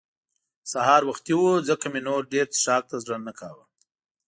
[0.71, 3.63] سهار وختي وو ځکه مې نو ډېر څښاک ته زړه نه کاوه.